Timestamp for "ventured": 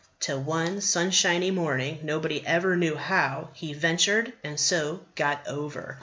3.75-4.33